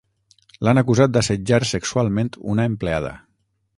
[0.67, 3.13] L'han acusat d'assetjar sexualment una empleada.